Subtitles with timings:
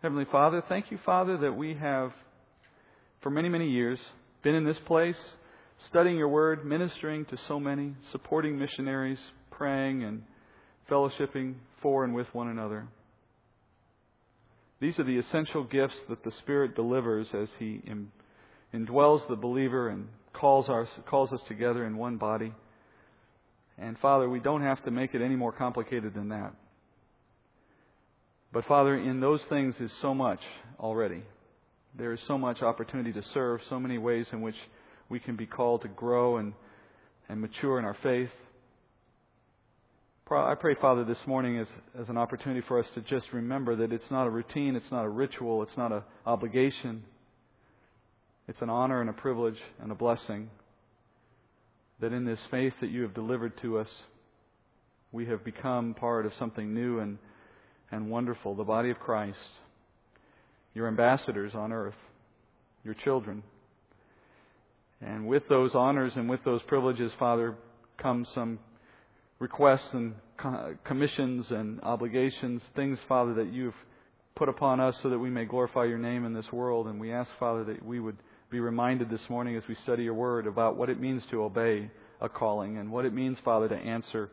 [0.00, 2.12] Heavenly Father, thank you, Father, that we have,
[3.20, 3.98] for many, many years,
[4.44, 5.16] been in this place,
[5.88, 9.18] studying your word, ministering to so many, supporting missionaries,
[9.50, 10.22] praying and
[10.88, 12.86] fellowshipping for and with one another.
[14.80, 17.82] These are the essential gifts that the Spirit delivers as He
[18.72, 22.54] indwells the believer and calls, our, calls us together in one body.
[23.76, 26.52] And Father, we don't have to make it any more complicated than that.
[28.52, 30.40] But Father, in those things is so much
[30.80, 31.22] already.
[31.96, 34.54] There is so much opportunity to serve, so many ways in which
[35.08, 36.52] we can be called to grow and,
[37.28, 38.30] and mature in our faith.
[40.30, 41.66] I pray, Father, this morning as,
[41.98, 45.04] as an opportunity for us to just remember that it's not a routine, it's not
[45.04, 47.02] a ritual, it's not an obligation.
[48.46, 50.50] It's an honor and a privilege and a blessing
[52.00, 53.88] that in this faith that you have delivered to us,
[55.12, 57.18] we have become part of something new and,
[57.90, 59.38] and wonderful, the body of Christ,
[60.74, 61.94] your ambassadors on earth,
[62.84, 63.42] your children.
[65.00, 67.54] And with those honors and with those privileges, Father,
[68.00, 68.58] come some
[69.38, 70.14] requests and
[70.84, 73.74] commissions and obligations, things, Father, that you've
[74.36, 76.86] put upon us so that we may glorify your name in this world.
[76.86, 78.16] And we ask, Father, that we would
[78.50, 81.90] be reminded this morning as we study your word about what it means to obey
[82.20, 84.30] a calling and what it means, Father, to answer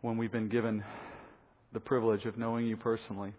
[0.00, 0.82] when we've been given
[1.74, 3.34] the privilege of knowing you personally.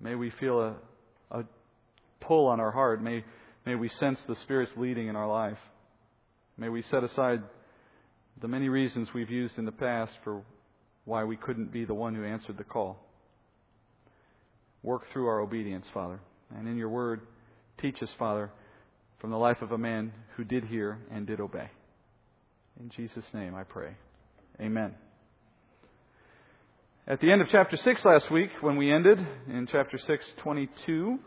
[0.00, 0.74] May we feel a,
[1.30, 1.44] a
[2.20, 3.02] pull on our heart.
[3.02, 3.24] May,
[3.64, 5.58] may we sense the Spirit's leading in our life.
[6.58, 7.42] May we set aside
[8.42, 10.42] the many reasons we've used in the past for
[11.04, 12.98] why we couldn't be the one who answered the call.
[14.82, 16.20] Work through our obedience, Father.
[16.56, 17.20] And in your word,
[17.80, 18.50] teach us, Father,
[19.20, 21.70] from the life of a man who did hear and did obey.
[22.80, 23.90] In Jesus' name I pray.
[24.60, 24.94] Amen.
[27.10, 31.18] At the end of chapter 6 last week, when we ended in chapter 6, 22,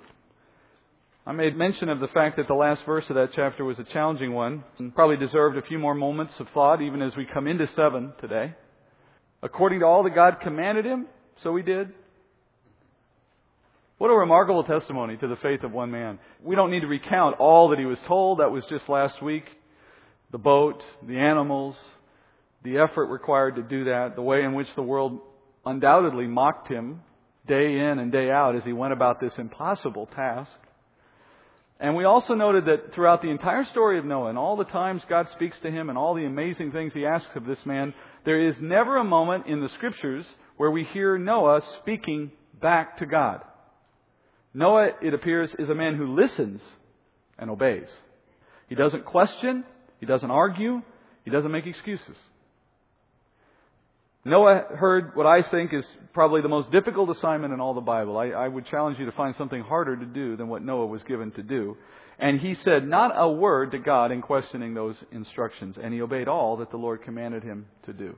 [1.27, 3.83] I made mention of the fact that the last verse of that chapter was a
[3.91, 7.47] challenging one and probably deserved a few more moments of thought even as we come
[7.47, 8.53] into 7 today.
[9.41, 11.05] According to all that God commanded him,
[11.43, 11.89] so he did.
[13.97, 16.17] What a remarkable testimony to the faith of one man.
[16.41, 18.39] We don't need to recount all that he was told.
[18.39, 19.43] That was just last week.
[20.31, 21.75] The boat, the animals,
[22.63, 25.19] the effort required to do that, the way in which the world
[25.65, 27.01] undoubtedly mocked him
[27.47, 30.51] day in and day out as he went about this impossible task.
[31.79, 35.01] And we also noted that throughout the entire story of Noah and all the times
[35.09, 37.93] God speaks to him and all the amazing things he asks of this man,
[38.25, 40.25] there is never a moment in the scriptures
[40.55, 42.31] where we hear Noah speaking
[42.61, 43.41] back to God.
[44.53, 46.61] Noah, it appears, is a man who listens
[47.37, 47.89] and obeys.
[48.69, 49.65] He doesn't question,
[49.99, 50.81] he doesn't argue,
[51.25, 52.15] he doesn't make excuses.
[54.25, 58.17] Noah heard what I think is probably the most difficult assignment in all the Bible.
[58.17, 61.03] I, I, would challenge you to find something harder to do than what Noah was
[61.03, 61.75] given to do.
[62.19, 66.29] And he said not a word to God in questioning those instructions, and he obeyed
[66.29, 68.15] all that the Lord commanded him to do.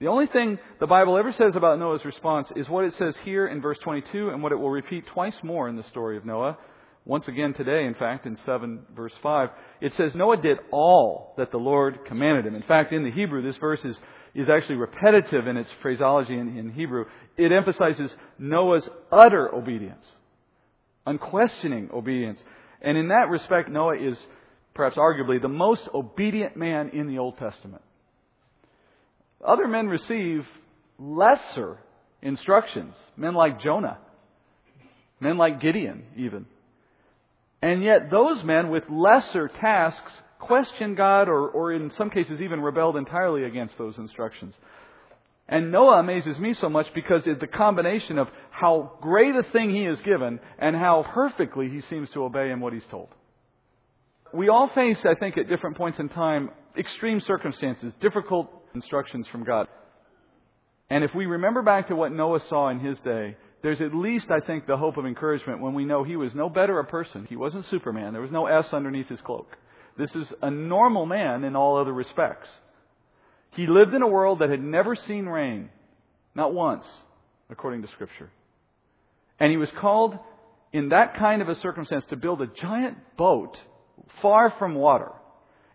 [0.00, 3.46] The only thing the Bible ever says about Noah's response is what it says here
[3.46, 6.56] in verse 22 and what it will repeat twice more in the story of Noah.
[7.04, 9.50] Once again today, in fact, in 7 verse 5.
[9.80, 12.54] It says Noah did all that the Lord commanded him.
[12.54, 13.96] In fact, in the Hebrew, this verse is
[14.34, 17.04] is actually repetitive in its phraseology in, in Hebrew.
[17.36, 20.04] It emphasizes Noah's utter obedience,
[21.06, 22.38] unquestioning obedience.
[22.80, 24.16] And in that respect, Noah is
[24.74, 27.82] perhaps arguably the most obedient man in the Old Testament.
[29.46, 30.46] Other men receive
[30.98, 31.78] lesser
[32.22, 33.98] instructions, men like Jonah,
[35.20, 36.46] men like Gideon, even.
[37.60, 42.60] And yet, those men with lesser tasks questioned God or, or in some cases even
[42.60, 44.54] rebelled entirely against those instructions.
[45.48, 49.70] And Noah amazes me so much because it's the combination of how great a thing
[49.70, 53.08] he is given and how perfectly he seems to obey in what he's told.
[54.34, 59.44] We all face, I think, at different points in time, extreme circumstances, difficult instructions from
[59.44, 59.68] God.
[60.88, 64.26] And if we remember back to what Noah saw in his day, there's at least,
[64.30, 67.26] I think, the hope of encouragement when we know he was no better a person.
[67.28, 68.12] He wasn't Superman.
[68.12, 69.48] There was no S underneath his cloak.
[69.98, 72.48] This is a normal man in all other respects.
[73.52, 75.68] He lived in a world that had never seen rain,
[76.34, 76.84] not once,
[77.50, 78.30] according to Scripture.
[79.38, 80.18] And he was called
[80.72, 83.56] in that kind of a circumstance to build a giant boat
[84.22, 85.12] far from water.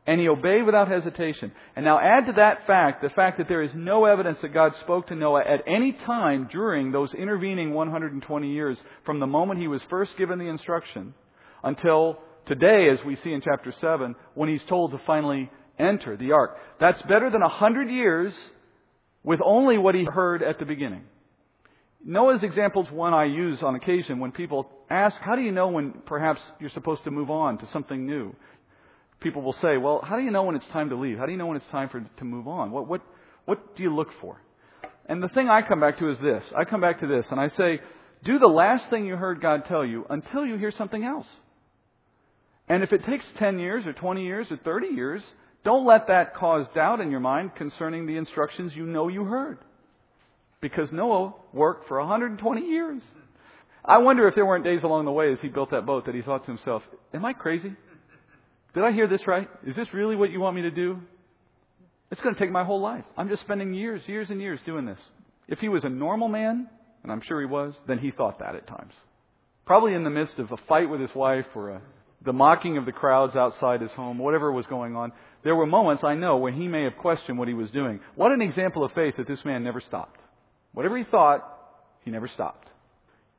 [0.07, 1.51] And he obeyed without hesitation.
[1.75, 4.71] And now add to that fact the fact that there is no evidence that God
[4.81, 9.67] spoke to Noah at any time during those intervening 120 years from the moment he
[9.67, 11.13] was first given the instruction
[11.61, 15.49] until today, as we see in chapter 7, when he's told to finally
[15.79, 16.57] enter the ark.
[16.79, 18.33] That's better than a hundred years
[19.23, 21.03] with only what he heard at the beginning.
[22.03, 25.67] Noah's example is one I use on occasion when people ask, how do you know
[25.67, 28.35] when perhaps you're supposed to move on to something new?
[29.19, 31.17] People will say, well, how do you know when it's time to leave?
[31.17, 32.71] How do you know when it's time for, to move on?
[32.71, 33.01] What, what,
[33.45, 34.39] what do you look for?
[35.07, 36.43] And the thing I come back to is this.
[36.55, 37.81] I come back to this and I say,
[38.23, 41.27] do the last thing you heard God tell you until you hear something else.
[42.67, 45.21] And if it takes 10 years or 20 years or 30 years,
[45.63, 49.59] don't let that cause doubt in your mind concerning the instructions you know you heard.
[50.61, 53.01] Because Noah worked for 120 years.
[53.85, 56.15] I wonder if there weren't days along the way as he built that boat that
[56.15, 56.83] he thought to himself,
[57.13, 57.73] Am I crazy?
[58.73, 59.49] Did I hear this right?
[59.65, 60.99] Is this really what you want me to do?
[62.11, 63.03] It's going to take my whole life.
[63.17, 64.99] I'm just spending years, years and years doing this.
[65.47, 66.69] If he was a normal man,
[67.03, 68.93] and I'm sure he was, then he thought that at times.
[69.65, 71.81] Probably in the midst of a fight with his wife or a,
[72.23, 75.11] the mocking of the crowds outside his home, whatever was going on,
[75.43, 77.99] there were moments, I know, when he may have questioned what he was doing.
[78.15, 80.19] What an example of faith that this man never stopped.
[80.73, 81.41] Whatever he thought,
[82.03, 82.67] he never stopped.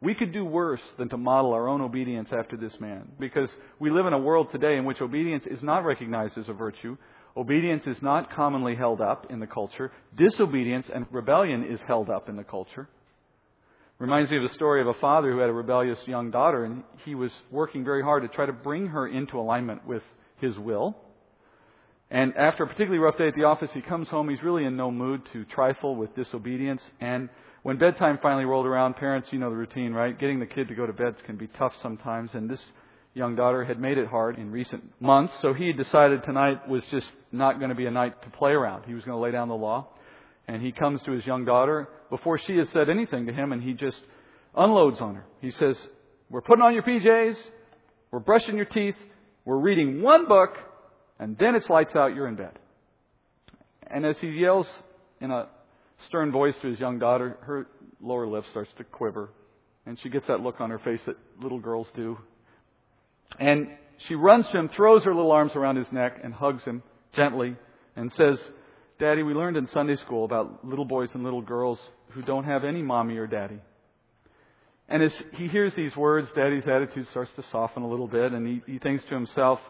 [0.01, 3.49] We could do worse than to model our own obedience after this man, because
[3.81, 6.97] we live in a world today in which obedience is not recognized as a virtue.
[7.37, 9.91] Obedience is not commonly held up in the culture.
[10.17, 12.89] Disobedience and rebellion is held up in the culture.
[13.99, 16.85] Reminds me of the story of a father who had a rebellious young daughter, and
[17.05, 20.05] he was working very hard to try to bring her into alignment with
[20.37, 20.97] his will.
[22.09, 24.29] And after a particularly rough day at the office, he comes home.
[24.29, 26.81] He's really in no mood to trifle with disobedience.
[27.01, 27.29] And
[27.65, 30.17] when bedtime finally rolled around, parents, you know the routine, right?
[30.17, 32.31] Getting the kid to go to bed can be tough sometimes.
[32.35, 32.61] And this
[33.15, 35.35] young daughter had made it hard in recent months.
[35.43, 38.85] So he decided tonight was just not going to be a night to play around.
[38.87, 39.89] He was going to lay down the law.
[40.49, 43.63] And he comes to his young daughter before she has said anything to him, and
[43.63, 43.99] he just
[44.57, 45.27] unloads on her.
[45.41, 45.77] He says,
[46.31, 47.37] We're putting on your PJs,
[48.11, 48.95] we're brushing your teeth,
[49.45, 50.55] we're reading one book,
[51.19, 52.59] and then it's lights out, you're in bed.
[53.87, 54.67] And as he yells
[55.21, 55.49] in a
[56.07, 57.67] stern voice to his young daughter, her
[58.01, 59.31] lower lip starts to quiver.
[59.87, 62.19] And she gets that look on her face that little girls do.
[63.39, 63.69] And
[64.07, 66.83] she runs to him, throws her little arms around his neck, and hugs him
[67.17, 67.57] gently,
[67.97, 68.39] and says,
[68.99, 71.79] Daddy, we learned in Sunday school about little boys and little girls
[72.11, 73.61] who don't have any mommy or daddy.
[74.89, 78.45] And as he hears these words, Daddy's attitude starts to soften a little bit, and
[78.45, 79.61] he, he thinks to himself,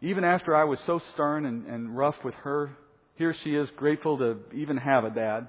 [0.00, 2.76] even after I was so stern and, and rough with her,
[3.16, 5.48] here she is, grateful to even have a dad.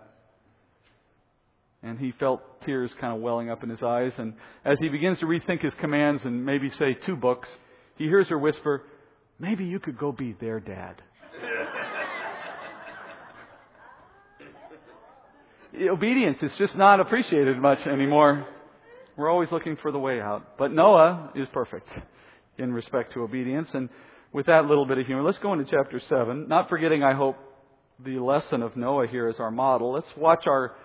[1.83, 4.13] And he felt tears kind of welling up in his eyes.
[4.17, 4.33] And
[4.65, 7.49] as he begins to rethink his commands and maybe say two books,
[7.97, 8.83] he hears her whisper,
[9.37, 11.01] Maybe you could go be their dad.
[15.75, 18.45] Obedience is just not appreciated much anymore.
[19.17, 20.57] We're always looking for the way out.
[20.59, 21.89] But Noah is perfect
[22.59, 23.69] in respect to obedience.
[23.73, 23.89] And
[24.31, 26.47] with that little bit of humor, let's go into chapter 7.
[26.47, 27.37] Not forgetting, I hope,
[28.03, 29.93] the lesson of Noah here as our model.
[29.93, 30.75] Let's watch our,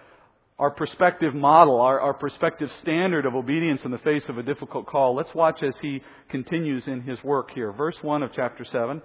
[0.59, 4.87] our perspective model, our, our perspective standard of obedience in the face of a difficult
[4.87, 5.15] call.
[5.15, 7.73] Let's watch as he continues in his work here.
[7.73, 9.03] Verse 1 of chapter 7.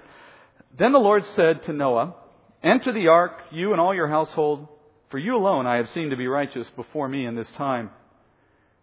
[0.80, 2.16] Then the Lord said to Noah,
[2.64, 4.70] Enter the ark, you and all your household,
[5.14, 7.92] for you alone I have seen to be righteous before me in this time.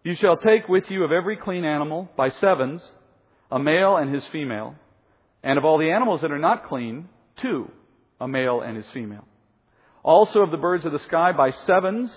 [0.01, 2.81] You shall take with you of every clean animal by sevens,
[3.51, 4.75] a male and his female
[5.43, 7.09] and of all the animals that are not clean,
[7.41, 7.69] two,
[8.21, 9.27] a male and his female.
[10.03, 12.09] Also of the birds of the sky by sevens,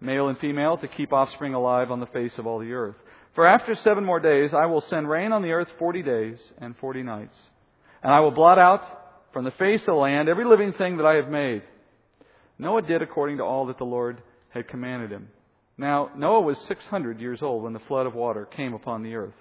[0.00, 2.96] male and female, to keep offspring alive on the face of all the earth.
[3.36, 6.76] For after seven more days I will send rain on the earth forty days and
[6.78, 7.36] forty nights.
[8.02, 8.82] And I will blot out
[9.32, 11.62] from the face of the land every living thing that I have made.
[12.60, 15.28] Noah did according to all that the Lord had commanded him.
[15.78, 19.34] Now, Noah was 600 years old when the flood of water came upon the earth.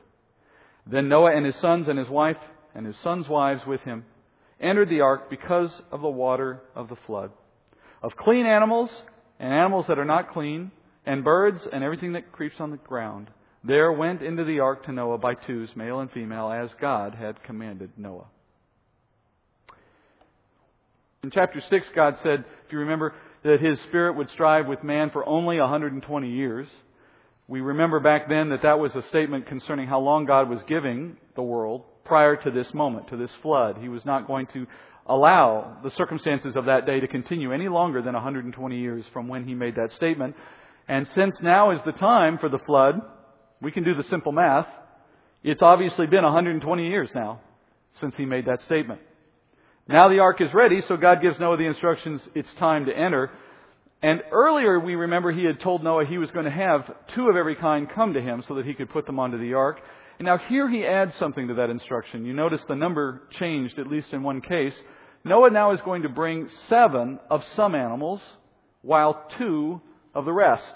[0.90, 2.38] Then Noah and his sons and his wife
[2.74, 4.06] and his sons' wives with him
[4.62, 7.32] entered the ark because of the water of the flood.
[8.02, 8.90] Of clean animals
[9.38, 10.72] and animals that are not clean,
[11.06, 13.30] and birds and everything that creeps on the ground,
[13.66, 17.44] there went into the ark to Noah by twos, male and female, as God had
[17.44, 18.28] commanded Noah.
[21.22, 25.10] In chapter 6, God said, if you remember, that his spirit would strive with man
[25.10, 26.68] for only 120 years.
[27.50, 31.18] We remember back then that that was a statement concerning how long God was giving
[31.36, 33.78] the world prior to this moment, to this flood.
[33.82, 34.66] He was not going to
[35.08, 39.46] allow the circumstances of that day to continue any longer than 120 years from when
[39.46, 40.36] he made that statement.
[40.88, 43.02] And since now is the time for the flood,
[43.62, 44.68] we can do the simple math.
[45.44, 47.42] It's obviously been 120 years now
[48.00, 49.02] since he made that statement.
[49.90, 53.32] Now the ark is ready, so God gives Noah the instructions, it's time to enter.
[54.04, 56.82] And earlier we remember he had told Noah he was going to have
[57.16, 59.56] two of every kind come to him so that he could put them onto the
[59.56, 59.80] ark.
[60.20, 62.24] And now here he adds something to that instruction.
[62.24, 64.76] You notice the number changed, at least in one case.
[65.24, 68.22] Noah now is going to bring seven of some animals,
[68.84, 69.82] while two
[70.14, 70.76] of the rest.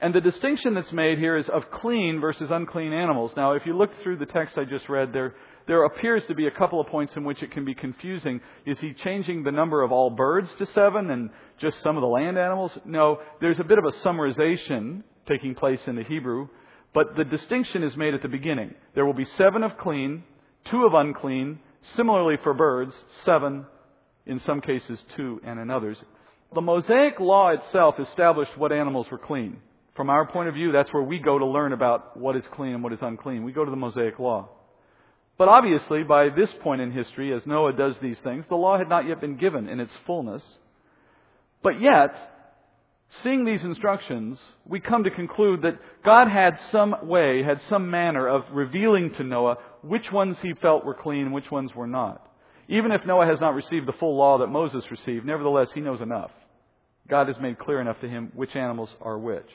[0.00, 3.32] And the distinction that's made here is of clean versus unclean animals.
[3.36, 5.34] Now, if you look through the text I just read, there,
[5.68, 8.40] there appears to be a couple of points in which it can be confusing.
[8.64, 11.28] Is he changing the number of all birds to seven and
[11.60, 12.72] just some of the land animals?
[12.86, 16.48] No, there's a bit of a summarization taking place in the Hebrew,
[16.94, 18.74] but the distinction is made at the beginning.
[18.94, 20.24] There will be seven of clean,
[20.70, 21.60] two of unclean,
[21.96, 22.94] similarly for birds,
[23.26, 23.66] seven,
[24.24, 25.98] in some cases two, and in others.
[26.54, 29.58] The Mosaic law itself established what animals were clean.
[29.96, 32.72] From our point of view, that's where we go to learn about what is clean
[32.72, 33.44] and what is unclean.
[33.44, 34.48] We go to the Mosaic law.
[35.38, 38.88] But obviously, by this point in history, as Noah does these things, the law had
[38.88, 40.42] not yet been given in its fullness.
[41.62, 42.12] But yet,
[43.22, 48.26] seeing these instructions, we come to conclude that God had some way, had some manner
[48.26, 52.24] of revealing to Noah which ones he felt were clean and which ones were not.
[52.68, 56.00] Even if Noah has not received the full law that Moses received, nevertheless, he knows
[56.00, 56.32] enough.
[57.08, 59.48] God has made clear enough to him which animals are which.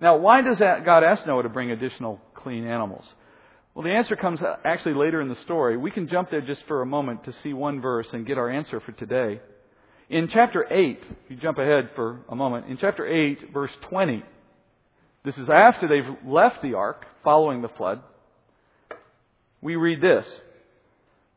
[0.00, 3.04] Now, why does God ask Noah to bring additional clean animals?
[3.74, 5.76] Well, the answer comes uh, actually later in the story.
[5.76, 8.50] We can jump there just for a moment to see one verse and get our
[8.50, 9.40] answer for today.
[10.08, 14.24] In chapter 8, if you jump ahead for a moment, in chapter 8, verse 20,
[15.24, 18.02] this is after they've left the ark following the flood,
[19.60, 20.24] we read this.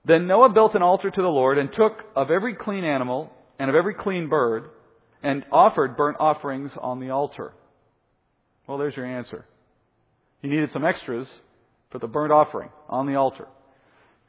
[0.05, 3.69] Then Noah built an altar to the Lord and took of every clean animal and
[3.69, 4.69] of every clean bird
[5.21, 7.53] and offered burnt offerings on the altar.
[8.65, 9.45] Well, there's your answer.
[10.41, 11.27] He needed some extras
[11.93, 13.47] for the burnt offering on the altar.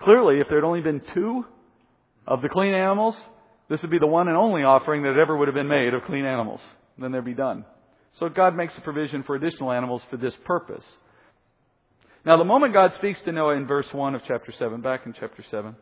[0.00, 1.44] Clearly, if there had only been two
[2.26, 3.16] of the clean animals,
[3.68, 6.04] this would be the one and only offering that ever would have been made of
[6.04, 6.61] clean animals.
[6.99, 7.64] Then they'd be done.
[8.21, 10.85] So God makes a provision for additional animals for this purpose.
[12.25, 15.14] Now, the moment God speaks to Noah in verse 1 of chapter 7, back in
[15.18, 15.75] chapter 7,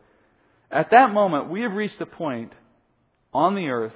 [0.71, 2.53] at that moment, we have reached a point
[3.33, 3.93] on the earth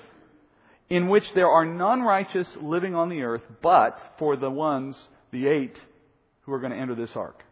[0.89, 4.95] in which there are non righteous living on the earth, but for the ones,
[5.31, 5.75] the eight,
[6.41, 7.43] who are going to enter this ark.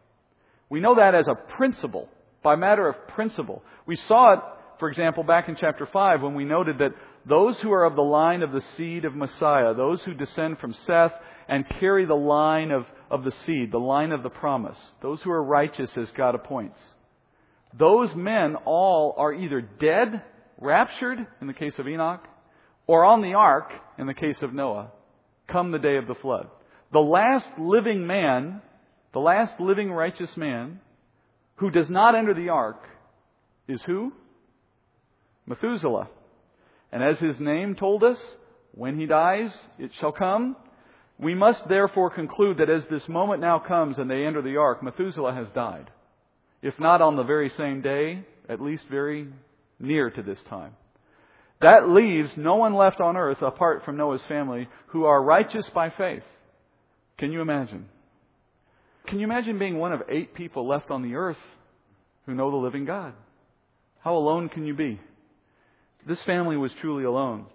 [0.69, 2.09] We know that as a principle,
[2.43, 3.63] by matter of principle.
[3.85, 4.39] We saw it,
[4.79, 6.93] for example, back in chapter 5 when we noted that
[7.27, 10.75] those who are of the line of the seed of Messiah, those who descend from
[10.85, 11.13] Seth
[11.47, 15.31] and carry the line of, of the seed, the line of the promise, those who
[15.31, 16.77] are righteous as God appoints,
[17.77, 20.23] those men all are either dead,
[20.59, 22.23] raptured in the case of Enoch,
[22.87, 24.91] or on the ark, in the case of Noah,
[25.51, 26.47] come the day of the flood.
[26.93, 28.61] The last living man,
[29.15, 30.81] the last living righteous man,
[31.55, 32.83] who does not enter the ark,
[33.65, 34.11] is who?
[35.45, 36.09] Methuselah.
[36.91, 38.17] And as his name told us,
[38.73, 40.57] when he dies, it shall come.
[41.17, 44.83] We must therefore conclude that as this moment now comes and they enter the ark,
[44.83, 45.89] Methuselah has died.
[46.61, 49.29] If not on the very same day, at least very
[49.79, 50.73] near to this time.
[51.61, 55.89] That leaves no one left on earth apart from Noah's family who are righteous by
[55.89, 56.23] faith.
[57.17, 57.85] Can you imagine?
[59.07, 61.37] Can you imagine being one of eight people left on the earth
[62.25, 63.13] who know the living God?
[63.99, 64.99] How alone can you be?
[66.07, 67.45] This family was truly alone.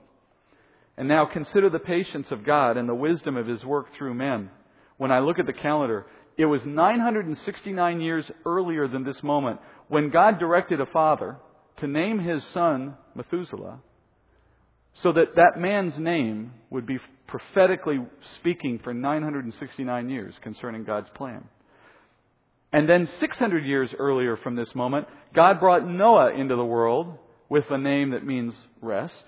[0.97, 4.51] And now consider the patience of God and the wisdom of His work through men.
[4.97, 10.11] When I look at the calendar, it was 969 years earlier than this moment when
[10.11, 11.37] God directed a father
[11.79, 13.81] to name his son Methuselah
[15.03, 16.99] so that that man's name would be
[17.31, 17.99] prophetically
[18.41, 21.45] speaking for 969 years concerning God's plan.
[22.73, 27.19] And then 600 years earlier from this moment, God brought Noah into the world
[27.49, 29.25] with a name that means rest.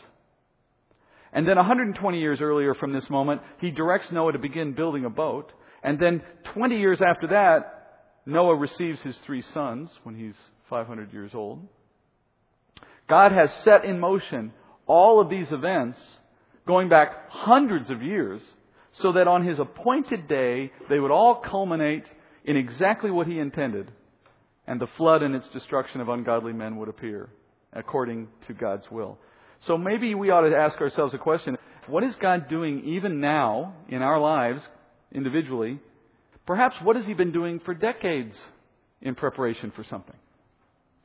[1.33, 5.11] And then 120 years earlier from this moment, he directs Noah to begin building a
[5.11, 5.53] boat.
[5.83, 6.23] And then
[6.55, 10.35] 20 years after that, Noah receives his three sons when he's
[10.71, 11.67] 500 years old.
[13.09, 14.53] God has set in motion
[14.87, 15.99] all of these events
[16.67, 18.41] going back hundreds of years
[19.01, 22.05] so that on his appointed day they would all culminate
[22.45, 23.91] in exactly what he intended
[24.67, 27.29] and the flood and its destruction of ungodly men would appear
[27.73, 29.19] according to God's will.
[29.67, 31.57] So maybe we ought to ask ourselves a question.
[31.87, 34.61] What is God doing even now in our lives
[35.13, 35.79] individually?
[36.47, 38.35] Perhaps what has he been doing for decades
[39.01, 40.17] in preparation for something?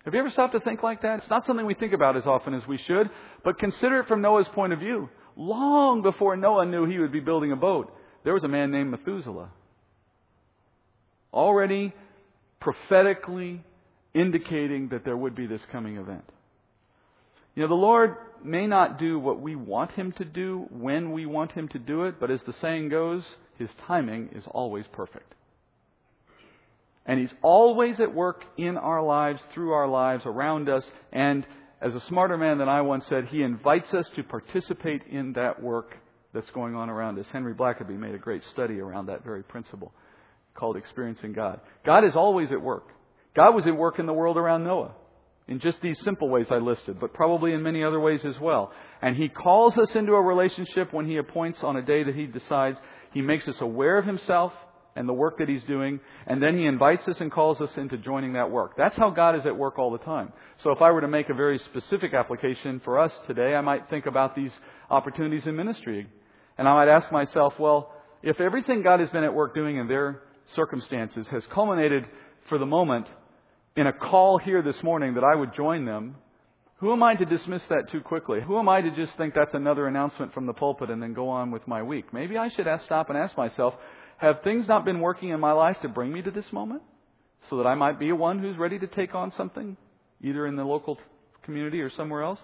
[0.05, 1.19] Have you ever stopped to think like that?
[1.19, 3.09] It's not something we think about as often as we should,
[3.43, 5.09] but consider it from Noah's point of view.
[5.37, 8.89] Long before Noah knew he would be building a boat, there was a man named
[8.89, 9.51] Methuselah.
[11.31, 11.93] Already
[12.59, 13.63] prophetically
[14.15, 16.23] indicating that there would be this coming event.
[17.55, 21.25] You know, the Lord may not do what we want Him to do when we
[21.27, 23.23] want Him to do it, but as the saying goes,
[23.59, 25.33] His timing is always perfect.
[27.05, 30.83] And He's always at work in our lives, through our lives, around us.
[31.11, 31.45] And
[31.81, 35.61] as a smarter man than I once said, He invites us to participate in that
[35.61, 35.95] work
[36.33, 37.25] that's going on around us.
[37.31, 39.93] Henry Blackaby made a great study around that very principle
[40.55, 41.59] called Experiencing God.
[41.85, 42.87] God is always at work.
[43.35, 44.95] God was at work in the world around Noah
[45.47, 48.71] in just these simple ways I listed, but probably in many other ways as well.
[49.01, 52.25] And He calls us into a relationship when He appoints on a day that He
[52.25, 52.77] decides.
[53.13, 54.51] He makes us aware of Himself
[54.97, 57.97] and the work that He's doing, and then He invites us and calls us into
[57.97, 58.73] joining that work.
[58.77, 60.33] That's how God is at work all the time.
[60.63, 63.89] So if I were to make a very specific application for us today, I might
[63.89, 64.51] think about these
[64.89, 66.07] opportunities in ministry.
[66.57, 69.87] And I might ask myself, well, if everything God has been at work doing in
[69.87, 70.23] their
[70.55, 72.05] circumstances has culminated
[72.49, 73.07] for the moment
[73.75, 76.15] in a call here this morning that I would join them,
[76.79, 78.39] who am I to dismiss that too quickly?
[78.45, 81.27] Who am I to just think that's another announcement from the pulpit and then go
[81.29, 82.13] on with my week?
[82.13, 83.73] Maybe I should ask, stop and ask myself,
[84.17, 86.81] have things not been working in my life to bring me to this moment?
[87.49, 89.77] So that I might be one who's ready to take on something,
[90.21, 90.97] either in the local
[91.43, 92.39] community or somewhere else?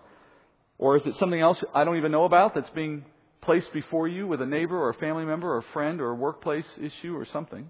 [0.77, 3.05] Or is it something else I don't even know about that's being
[3.41, 6.15] placed before you with a neighbor or a family member or a friend or a
[6.15, 7.69] workplace issue or something?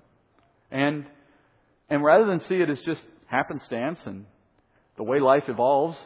[0.72, 1.06] And,
[1.90, 4.26] and rather than see it as just happenstance and
[4.98, 5.98] the way life evolves,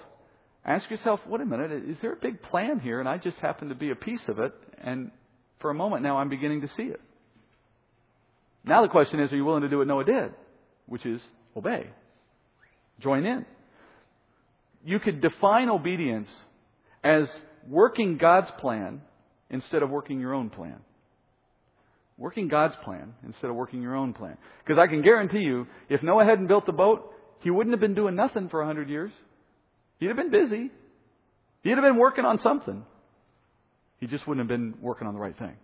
[0.66, 3.70] ask yourself, wait a minute, is there a big plan here and I just happen
[3.70, 4.54] to be a piece of it?
[4.82, 5.12] And
[5.60, 7.01] for a moment now I'm beginning to see it.
[8.64, 10.34] Now the question is, are you willing to do what Noah did?
[10.88, 11.22] Which is
[11.56, 11.88] obey.
[13.02, 13.46] Join in.
[14.86, 16.28] You could define obedience
[17.04, 17.28] as
[17.68, 19.02] working God's plan
[19.50, 20.78] instead of working your own plan.
[22.18, 24.38] Working God's plan instead of working your own plan.
[24.66, 27.94] Because I can guarantee you, if Noah hadn't built the boat, he wouldn't have been
[27.94, 29.12] doing nothing for a hundred years.
[30.00, 30.72] He'd have been busy.
[31.62, 32.84] He'd have been working on something.
[34.00, 35.56] He just wouldn't have been working on the right thing.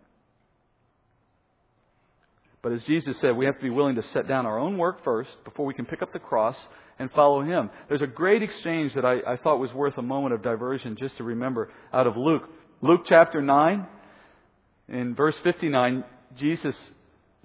[2.64, 5.04] But as Jesus said, we have to be willing to set down our own work
[5.04, 6.56] first before we can pick up the cross
[6.98, 7.70] and follow Him.
[7.90, 11.18] There's a great exchange that I, I thought was worth a moment of diversion just
[11.18, 12.44] to remember out of Luke.
[12.82, 13.86] Luke chapter 9,
[14.88, 16.06] in verse 59,
[16.40, 16.76] Jesus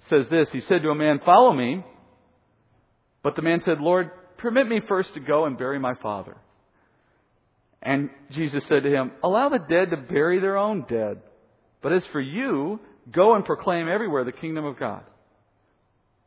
[0.09, 0.47] says this.
[0.51, 1.83] He said to a man, Follow me.
[3.21, 6.37] But the man said, Lord, permit me first to go and bury my father.
[7.81, 11.21] And Jesus said to him, Allow the dead to bury their own dead.
[11.81, 12.79] But as for you,
[13.11, 15.03] go and proclaim everywhere the kingdom of God.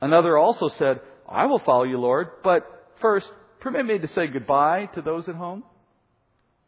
[0.01, 2.65] Another also said, I will follow you, Lord, but
[3.01, 3.27] first,
[3.61, 5.63] permit me to say goodbye to those at home.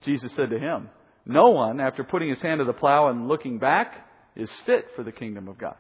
[0.04, 0.88] Jesus said to him,
[1.26, 5.02] No one, after putting his hand to the plow and looking back, is fit for
[5.02, 5.76] the kingdom of God.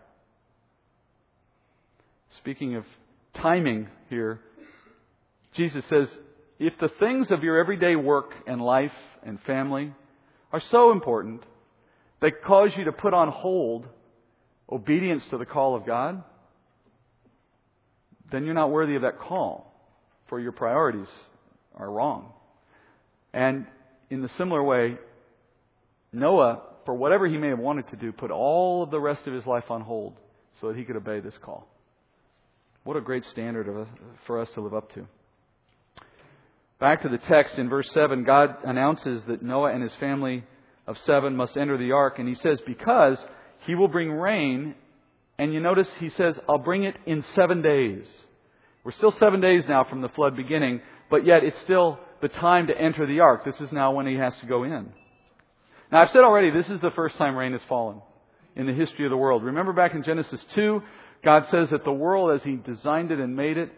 [2.38, 2.84] Speaking of
[3.34, 4.40] timing here,
[5.56, 6.08] Jesus says,
[6.58, 8.92] if the things of your everyday work and life
[9.24, 9.92] and family
[10.52, 11.42] are so important,
[12.20, 13.86] they cause you to put on hold
[14.74, 16.22] obedience to the call of God,
[18.32, 19.72] then you're not worthy of that call,
[20.28, 21.06] for your priorities
[21.76, 22.32] are wrong.
[23.32, 23.66] And
[24.10, 24.98] in the similar way,
[26.12, 29.32] Noah, for whatever he may have wanted to do, put all of the rest of
[29.32, 30.14] his life on hold
[30.60, 31.68] so that he could obey this call.
[32.82, 33.86] What a great standard a,
[34.26, 35.06] for us to live up to.
[36.80, 40.44] Back to the text in verse 7, God announces that Noah and his family
[40.86, 43.16] of seven must enter the ark, and he says, Because
[43.66, 44.74] he will bring rain,
[45.38, 48.04] and you notice he says, I'll bring it in seven days.
[48.84, 52.66] We're still seven days now from the flood beginning, but yet it's still the time
[52.68, 53.44] to enter the ark.
[53.44, 54.92] This is now when he has to go in.
[55.90, 58.00] Now, I've said already, this is the first time rain has fallen
[58.56, 59.44] in the history of the world.
[59.44, 60.82] Remember back in Genesis 2,
[61.24, 63.72] God says that the world as He designed it and made it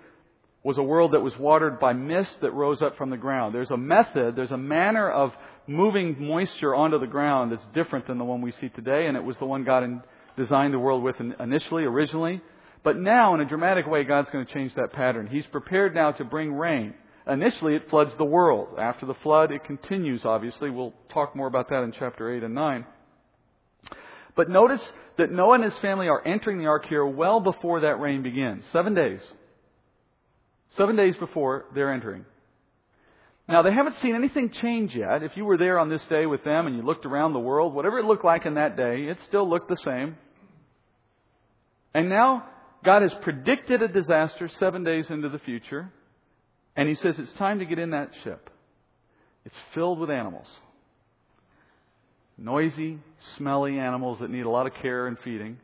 [0.65, 3.55] was a world that was watered by mist that rose up from the ground.
[3.55, 5.33] There's a method, there's a manner of
[5.67, 9.25] moving moisture onto the ground that's different than the one we see today, and it
[9.25, 10.03] was the one God
[10.37, 12.41] designed the world with initially, originally.
[12.85, 15.27] But now, in a dramatic way, God's going to change that pattern.
[15.27, 16.95] He's prepared now to bring rain.
[17.27, 18.79] Initially, it floods the world.
[18.79, 20.71] After the flood, it continues, obviously.
[20.71, 22.87] We'll talk more about that in chapter 8 and 9.
[24.37, 24.81] But notice
[25.19, 28.63] that Noah and his family are entering the ark here well before that rain begins.
[28.73, 29.21] Seven days.
[30.77, 32.25] Seven days before they're entering.
[33.49, 35.23] Now, they haven't seen anything change yet.
[35.23, 37.75] If you were there on this day with them and you looked around the world,
[37.75, 40.17] whatever it looked like in that day, it still looked the same.
[41.95, 42.45] And now,
[42.85, 45.93] God has predicted a disaster seven days into the future,
[46.75, 48.51] and He says it's time to get in that ship.
[49.45, 50.49] It's filled with animals
[52.39, 52.99] noisy,
[53.39, 55.57] smelly animals that need a lot of care and feeding.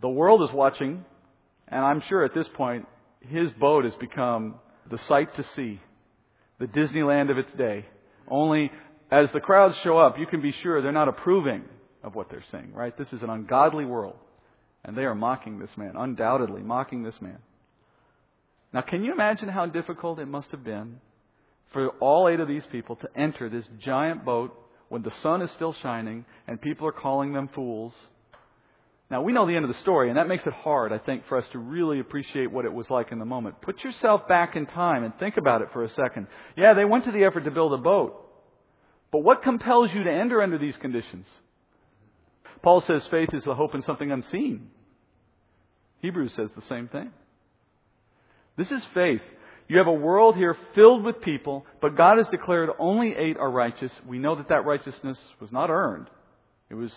[0.00, 1.04] The world is watching,
[1.68, 2.86] and I'm sure at this point,
[3.20, 4.56] his boat has become
[4.90, 5.80] the sight to see,
[6.62, 7.84] the Disneyland of its day.
[8.28, 8.70] Only
[9.10, 11.64] as the crowds show up, you can be sure they're not approving
[12.04, 12.96] of what they're saying, right?
[12.96, 14.14] This is an ungodly world.
[14.84, 17.38] And they are mocking this man, undoubtedly mocking this man.
[18.72, 21.00] Now, can you imagine how difficult it must have been
[21.72, 24.56] for all eight of these people to enter this giant boat
[24.88, 27.92] when the sun is still shining and people are calling them fools.
[29.12, 31.24] Now, we know the end of the story, and that makes it hard, I think,
[31.28, 33.60] for us to really appreciate what it was like in the moment.
[33.60, 36.28] Put yourself back in time and think about it for a second.
[36.56, 38.18] Yeah, they went to the effort to build a boat.
[39.12, 41.26] But what compels you to enter under these conditions?
[42.62, 44.70] Paul says faith is the hope in something unseen.
[46.00, 47.10] Hebrews says the same thing.
[48.56, 49.20] This is faith.
[49.68, 53.50] You have a world here filled with people, but God has declared only eight are
[53.50, 53.92] righteous.
[54.06, 56.08] We know that that righteousness was not earned.
[56.70, 56.90] It was,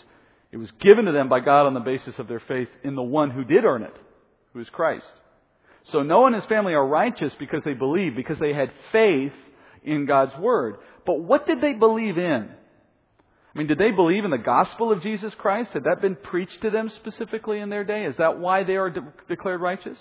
[0.52, 3.04] it was given to them by God on the basis of their faith in the
[3.04, 3.96] one who did earn it,
[4.54, 5.06] who is Christ.
[5.92, 9.34] So Noah and his family are righteous because they believe, because they had faith
[9.84, 10.78] in God's Word.
[11.06, 12.50] But what did they believe in?
[13.54, 15.72] I mean, did they believe in the gospel of Jesus Christ?
[15.74, 18.06] Had that been preached to them specifically in their day?
[18.06, 19.98] Is that why they are de- declared righteous?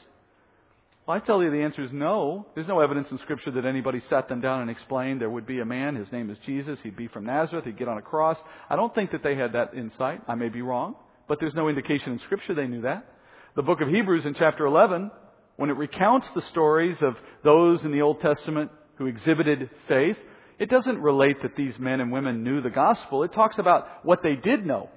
[1.06, 2.46] Well, I tell you the answer is no.
[2.54, 5.60] There's no evidence in Scripture that anybody sat them down and explained there would be
[5.60, 8.38] a man, his name is Jesus, he'd be from Nazareth, he'd get on a cross.
[8.70, 10.22] I don't think that they had that insight.
[10.26, 10.94] I may be wrong,
[11.28, 13.06] but there's no indication in Scripture they knew that.
[13.54, 15.10] The book of Hebrews in chapter 11,
[15.56, 20.16] when it recounts the stories of those in the Old Testament who exhibited faith,
[20.58, 23.24] it doesn't relate that these men and women knew the gospel.
[23.24, 24.88] It talks about what they did know,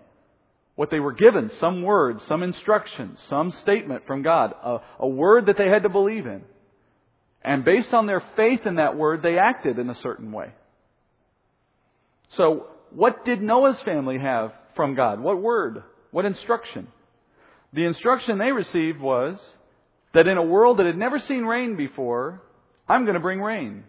[0.77, 5.47] what they were given, some word, some instruction, some statement from God, a, a word
[5.47, 6.43] that they had to believe in.
[7.41, 10.51] And based on their faith in that word, they acted in a certain way.
[12.35, 15.19] So, what did Noah's family have from God?
[15.19, 15.81] What word?
[16.11, 16.87] What instruction?
[17.73, 19.39] The instruction they received was
[20.13, 22.43] that in a world that had never seen rain before,
[22.87, 23.83] I'm going to bring rain.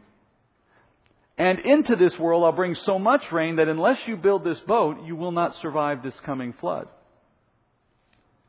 [1.38, 5.04] And into this world I'll bring so much rain that unless you build this boat,
[5.06, 6.88] you will not survive this coming flood.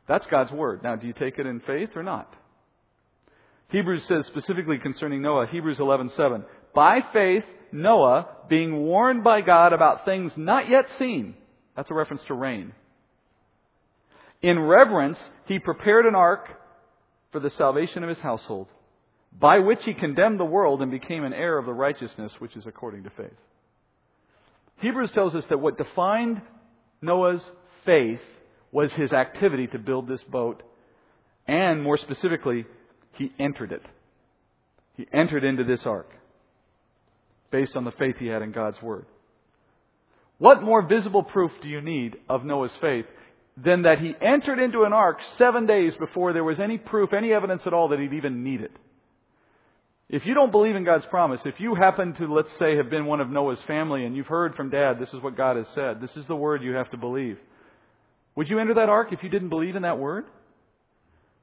[0.08, 0.82] That's God's word.
[0.82, 2.34] Now, do you take it in faith or not?
[3.68, 10.04] Hebrews says specifically concerning Noah, Hebrews 11:7, by faith Noah, being warned by God about
[10.04, 11.36] things not yet seen.
[11.76, 12.72] That's a reference to rain.
[14.42, 16.48] In reverence, he prepared an ark
[17.30, 18.66] for the salvation of his household
[19.38, 22.66] by which he condemned the world and became an heir of the righteousness which is
[22.66, 23.36] according to faith.
[24.80, 26.40] Hebrews tells us that what defined
[27.02, 27.42] Noah's
[27.84, 28.20] faith
[28.72, 30.62] was his activity to build this boat,
[31.46, 32.64] and more specifically,
[33.14, 33.82] he entered it.
[34.96, 36.10] He entered into this ark
[37.50, 39.06] based on the faith he had in God's Word.
[40.38, 43.06] What more visible proof do you need of Noah's faith
[43.56, 47.32] than that he entered into an ark seven days before there was any proof, any
[47.32, 48.72] evidence at all that he'd even need it?
[50.12, 53.06] If you don't believe in God's promise, if you happen to, let's say, have been
[53.06, 56.00] one of Noah's family and you've heard from dad, this is what God has said,
[56.00, 57.38] this is the word you have to believe,
[58.34, 60.24] would you enter that ark if you didn't believe in that word?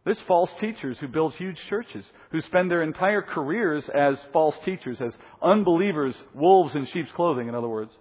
[0.04, 4.98] There's false teachers who build huge churches, who spend their entire careers as false teachers,
[5.00, 7.92] as unbelievers, wolves in sheep's clothing, in other words.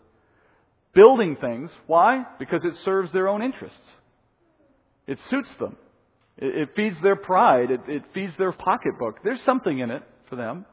[0.94, 1.70] Building things.
[1.86, 2.24] Why?
[2.40, 3.78] Because it serves their own interests.
[5.06, 5.76] It suits them.
[6.38, 7.70] It, feeds their pride.
[7.70, 9.22] It, it feeds their pocketbook.
[9.22, 10.66] There's something in it for them.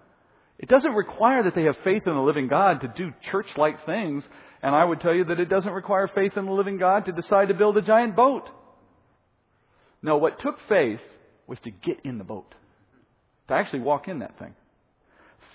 [0.60, 3.86] It doesn't require that they have faith in the living God to do church like
[3.86, 4.24] things,
[4.62, 7.12] and I would tell you that it doesn't require faith in the living God to
[7.12, 8.50] decide to build a giant boat.
[10.02, 11.00] No, what took faith
[11.48, 12.54] was to get in the boat,
[13.48, 14.54] to actually walk in that thing.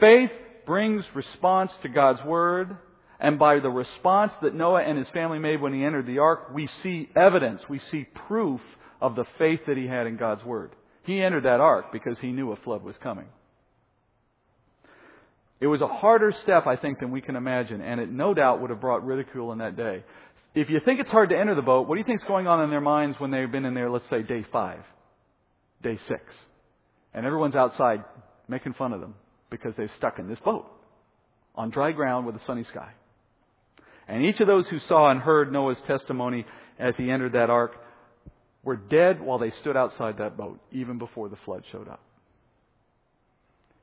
[0.00, 0.30] Faith
[0.66, 2.76] brings response to God's Word,
[3.20, 6.50] and by the response that Noah and his family made when he entered the ark,
[6.52, 8.61] we see evidence, we see proof
[9.00, 10.72] of the faith that he had in God's Word.
[11.04, 13.26] He entered that ark because he knew a flood was coming.
[15.60, 18.60] It was a harder step, I think, than we can imagine, and it no doubt
[18.60, 20.04] would have brought ridicule in that day.
[20.54, 22.46] If you think it's hard to enter the boat, what do you think is going
[22.46, 24.80] on in their minds when they've been in there, let's say, day five,
[25.82, 26.22] day six?
[27.12, 28.04] And everyone's outside
[28.48, 29.14] making fun of them
[29.50, 30.66] because they're stuck in this boat
[31.54, 32.90] on dry ground with a sunny sky.
[34.06, 36.46] And each of those who saw and heard Noah's testimony
[36.78, 37.72] as he entered that ark
[38.62, 42.00] were dead while they stood outside that boat, even before the flood showed up.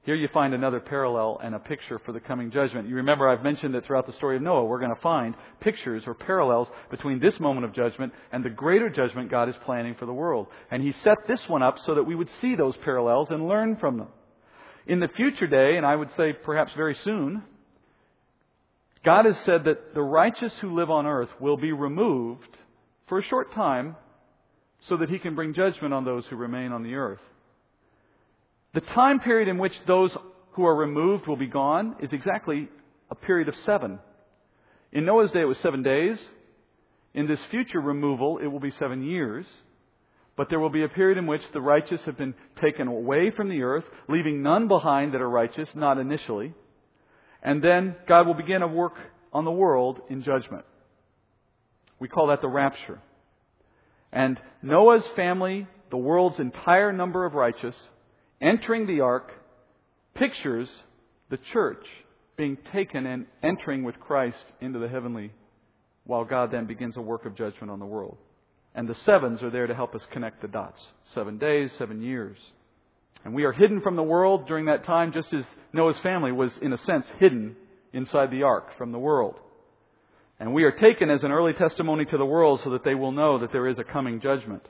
[0.05, 2.87] Here you find another parallel and a picture for the coming judgment.
[2.87, 6.03] You remember I've mentioned that throughout the story of Noah, we're going to find pictures
[6.05, 10.05] or parallels between this moment of judgment and the greater judgment God is planning for
[10.05, 10.45] the world.
[10.69, 13.77] And He set this one up so that we would see those parallels and learn
[13.77, 14.09] from them.
[14.85, 17.41] In the future day, and I would say perhaps very soon,
[19.03, 22.55] God has said that the righteous who live on earth will be removed
[23.09, 23.95] for a short time
[24.87, 27.19] so that He can bring judgment on those who remain on the earth.
[28.75, 30.11] The time period in which those
[30.51, 32.67] who are removed will be gone is exactly
[33.09, 33.99] a period of seven.
[34.91, 36.17] In Noah's day, it was seven days.
[37.13, 39.45] In this future removal, it will be seven years.
[40.35, 43.47] But there will be a period in which the righteous have been taken away from
[43.47, 46.53] the earth, leaving none behind that are righteous, not initially.
[47.41, 48.95] And then God will begin a work
[49.31, 50.65] on the world in judgment.
[51.97, 52.99] We call that the rapture.
[54.11, 57.75] And Noah's family, the world's entire number of righteous,
[58.41, 59.31] entering the ark,
[60.13, 60.69] pictures
[61.29, 61.85] the church
[62.37, 65.31] being taken and entering with Christ into the heavenly,
[66.05, 68.17] while God then begins a work of judgment on the world.
[68.75, 70.79] And the sevens are there to help us connect the dots.
[71.13, 72.37] Seven days, seven years.
[73.23, 75.43] And we are hidden from the world during that time, just as
[75.73, 77.55] Noah's family was, in a sense, hidden
[77.93, 79.35] inside the ark from the world.
[80.39, 83.13] And we are taken as an early testimony to the world so that they will
[83.13, 84.63] know that there is a coming judgment.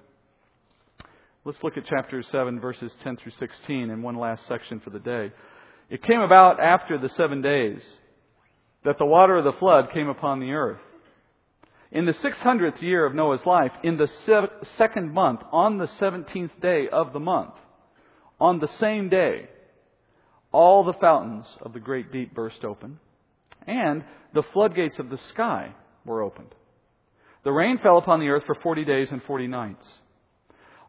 [1.46, 4.98] Let's look at chapter 7, verses 10 through 16, in one last section for the
[4.98, 5.32] day.
[5.92, 7.82] It came about after the seven days
[8.84, 10.80] that the water of the flood came upon the earth.
[11.92, 14.08] In the 600th year of Noah's life, in the
[14.80, 17.54] second month, on the 17th day of the month,
[18.42, 19.48] on the same day,
[20.52, 22.98] all the fountains of the great deep burst open,
[23.68, 24.04] and
[24.34, 26.56] the floodgates of the sky were opened.
[27.44, 29.86] The rain fell upon the earth for 40 days and 40 nights.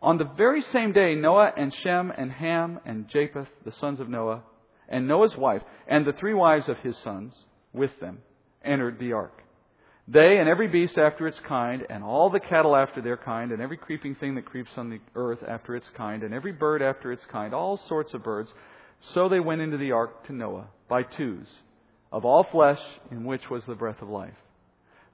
[0.02, 4.08] On the very same day, Noah and Shem and Ham and Japheth, the sons of
[4.08, 4.42] Noah,
[4.88, 7.32] and Noah's wife, and the three wives of his sons
[7.72, 8.18] with them,
[8.64, 9.42] entered the ark.
[10.08, 13.60] They and every beast after its kind, and all the cattle after their kind, and
[13.60, 17.10] every creeping thing that creeps on the earth after its kind, and every bird after
[17.10, 18.50] its kind, all sorts of birds.
[19.14, 21.46] So they went into the ark to Noah by twos,
[22.12, 22.78] of all flesh
[23.10, 24.34] in which was the breath of life.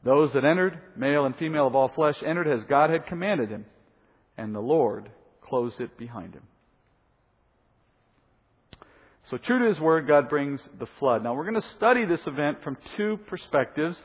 [0.05, 3.64] Those that entered, male and female of all flesh, entered as God had commanded him,
[4.42, 5.09] and the Lord
[5.40, 6.42] closed it behind him.
[9.31, 11.22] So, true to his word, God brings the flood.
[11.22, 13.96] Now, we're going to study this event from two perspectives.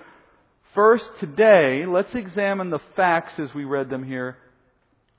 [0.75, 4.37] First, today, let's examine the facts as we read them here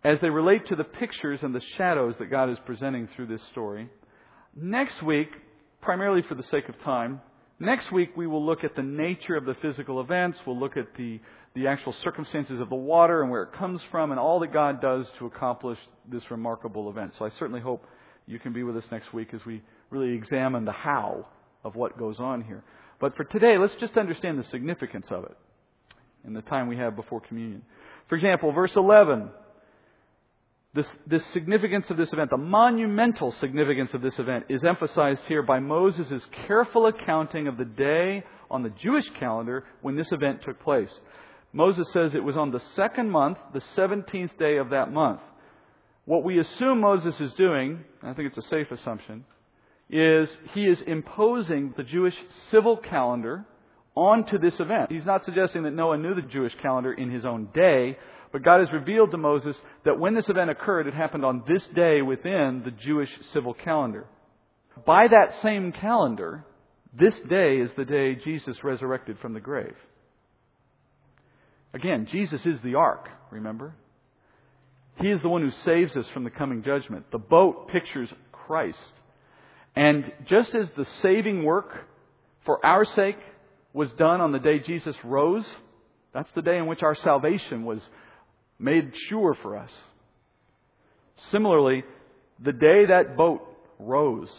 [0.05, 3.43] as they relate to the pictures and the shadows that God is presenting through this
[3.51, 3.89] story.
[4.55, 5.29] Next week,
[5.83, 7.21] primarily for the sake of time,
[7.59, 10.39] next week we will look at the nature of the physical events.
[10.47, 11.19] We'll look at the,
[11.55, 14.81] the actual circumstances of the water and where it comes from and all that God
[14.81, 15.79] does to accomplish
[16.11, 17.13] this remarkable event.
[17.19, 17.85] So I certainly hope
[18.27, 21.27] you can be with us next week as we really examine the how
[21.65, 22.63] of what goes on here.
[23.01, 25.37] But for today, let's just understand the significance of it
[26.25, 27.63] in the time we have before communion.
[28.09, 29.31] For example, verse 11.
[30.75, 35.43] This, this significance of this event, the monumental significance of this event, is emphasized here
[35.43, 40.61] by Moses' careful accounting of the day on the Jewish calendar when this event took
[40.61, 40.91] place.
[41.53, 45.21] Moses says it was on the second month, the 17th day of that month.
[46.05, 49.25] What we assume Moses is doing, I think it's a safe assumption,
[49.91, 52.15] is he is imposing the Jewish
[52.51, 53.45] civil calendar
[53.95, 54.93] onto this event.
[54.93, 57.99] He's not suggesting that Noah knew the Jewish calendar in his own day,
[58.33, 61.63] but God has revealed to Moses that when this event occurred, it happened on this
[61.75, 64.07] day within the Jewish civil calendar.
[64.87, 66.45] By that same calendar,
[66.99, 69.75] this day is the day Jesus resurrected from the grave.
[71.75, 73.75] Again, Jesus is the ark, remember?
[75.01, 77.11] He is the one who saves us from the coming judgment.
[77.13, 78.79] The boat pictures Christ.
[79.77, 81.73] And just as the saving work
[82.45, 83.19] for our sake
[83.73, 85.45] was done on the day Jesus rose,
[86.13, 87.81] that's the day in which our salvation was
[88.59, 89.71] made sure for us.
[91.31, 91.85] Similarly,
[92.43, 93.43] the day that boat
[93.79, 94.31] rose,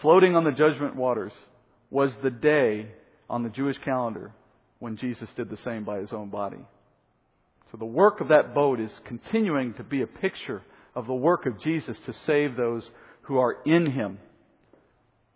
[0.00, 1.32] floating on the judgment waters,
[1.90, 2.88] was the day
[3.28, 4.32] on the Jewish calendar
[4.78, 6.64] when Jesus did the same by his own body.
[7.70, 10.62] So the work of that boat is continuing to be a picture
[10.94, 12.82] of the work of Jesus to save those
[13.22, 14.18] who are in him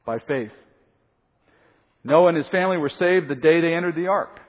[0.04, 0.52] by faith.
[2.04, 4.40] Noah and his family were saved the day they entered the ark.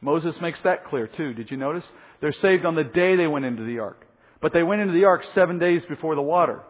[0.00, 1.32] Moses makes that clear too.
[1.32, 1.84] Did you notice?
[2.20, 4.06] They're saved on the day they went into the ark.
[4.42, 6.62] But they went into the ark seven days before the water.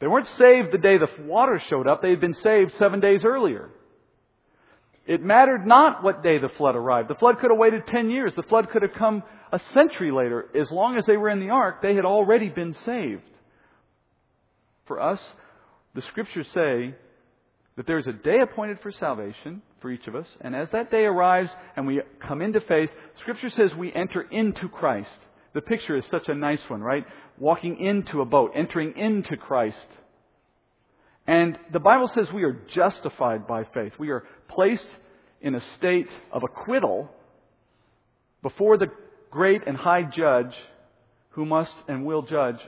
[0.00, 2.02] They weren't saved the day the water showed up.
[2.02, 3.70] They had been saved seven days earlier.
[5.06, 7.08] It mattered not what day the flood arrived.
[7.08, 8.32] The flood could have waited ten years.
[8.36, 10.46] The flood could have come a century later.
[10.54, 13.22] As long as they were in the ark, they had already been saved.
[14.86, 15.20] For us,
[15.94, 16.94] the scriptures say
[17.76, 20.90] that there is a day appointed for salvation for each of us, and as that
[20.90, 25.08] day arrives and we come into faith, scripture says we enter into Christ.
[25.54, 27.04] The picture is such a nice one, right?
[27.38, 29.76] Walking into a boat, entering into Christ.
[31.26, 33.92] And the Bible says we are justified by faith.
[33.98, 34.86] We are placed
[35.40, 37.10] in a state of acquittal
[38.42, 38.88] before the
[39.30, 40.52] great and high judge
[41.30, 42.58] who must and will judge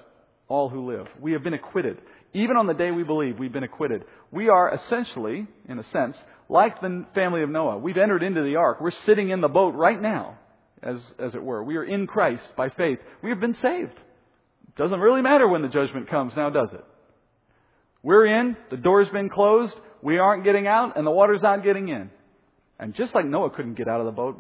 [0.49, 1.07] all who live.
[1.21, 1.99] We have been acquitted.
[2.33, 4.05] Even on the day we believe, we've been acquitted.
[4.31, 6.17] We are essentially, in a sense,
[6.49, 7.79] like the family of Noah.
[7.79, 8.81] We've entered into the ark.
[8.81, 10.39] We're sitting in the boat right now,
[10.83, 11.63] as, as it were.
[11.63, 12.99] We are in Christ by faith.
[13.23, 13.99] We have been saved.
[14.77, 16.85] Doesn't really matter when the judgment comes now, does it?
[18.05, 21.89] We're in, the door's been closed, we aren't getting out, and the water's not getting
[21.89, 22.11] in.
[22.79, 24.37] And just like Noah couldn't get out of the boat,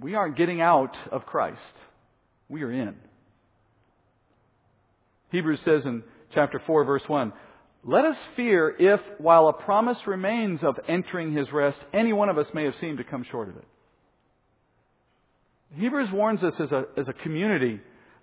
[0.00, 1.60] we aren't getting out of Christ.
[2.48, 2.94] We are in.
[5.30, 6.02] Hebrews says in
[6.34, 7.34] chapter 4, verse 1,
[7.84, 12.38] Let us fear if, while a promise remains of entering his rest, any one of
[12.38, 13.64] us may have seemed to come short of it.
[15.76, 17.80] Hebrews warns us as a, as a community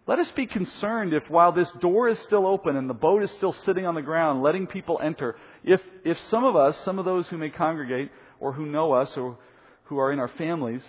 [0.10, 3.30] let us be concerned if while this door is still open and the boat is
[3.38, 7.06] still sitting on the ground, letting people enter, if, if some of us, some of
[7.06, 9.38] those who may congregate or who know us or
[9.84, 10.82] who are in our families,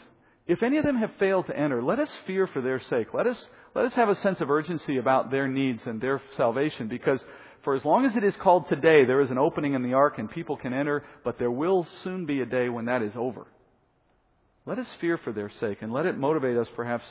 [0.47, 3.09] if any of them have failed to enter, let us fear for their sake.
[3.13, 3.37] Let us,
[3.75, 7.21] let us have a sense of urgency about their needs and their salvation because
[7.63, 10.15] for as long as it is called today, there is an opening in the ark
[10.17, 13.47] and people can enter, but there will soon be a day when that is over.
[14.65, 17.05] Let us fear for their sake and let it motivate us perhaps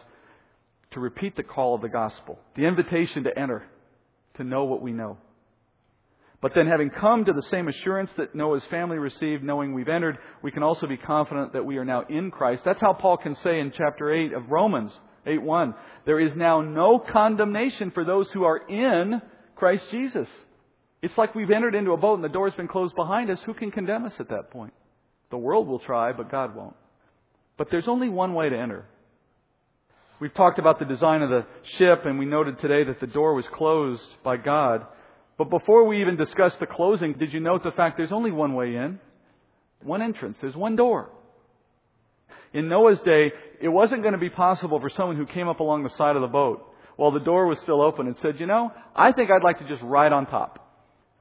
[0.92, 3.64] to repeat the call of the gospel, the invitation to enter,
[4.36, 5.18] to know what we know.
[6.42, 10.18] But then, having come to the same assurance that Noah's family received, knowing we've entered,
[10.42, 12.64] we can also be confident that we are now in Christ.
[12.64, 14.92] That's how Paul can say in chapter 8 of Romans
[15.26, 15.76] 8:1,
[16.06, 19.22] there is now no condemnation for those who are in
[19.56, 20.30] Christ Jesus.
[21.02, 23.40] It's like we've entered into a boat and the door's been closed behind us.
[23.46, 24.74] Who can condemn us at that point?
[25.30, 26.76] The world will try, but God won't.
[27.58, 28.86] But there's only one way to enter.
[30.20, 31.46] We've talked about the design of the
[31.78, 34.86] ship, and we noted today that the door was closed by God.
[35.38, 38.54] But before we even discuss the closing, did you note the fact there's only one
[38.54, 39.00] way in?
[39.82, 40.38] One entrance.
[40.42, 41.10] There's one door.
[42.54, 45.84] In Noah's day, it wasn't going to be possible for someone who came up along
[45.84, 46.66] the side of the boat
[46.98, 49.68] while the door was still open and said, you know, I think I'd like to
[49.70, 50.68] just ride on top.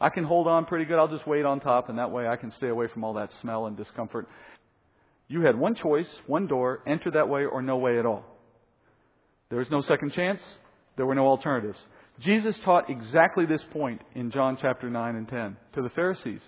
[0.01, 0.99] I can hold on pretty good.
[0.99, 3.31] I'll just wait on top, and that way I can stay away from all that
[3.41, 4.29] smell and discomfort.
[5.29, 8.25] You had one choice, one door, enter that way or no way at all.
[9.51, 10.41] There was no second chance.
[10.97, 11.79] There were no alternatives.
[12.21, 16.41] Jesus taught exactly this point in John chapter 9 and 10 to the Pharisees.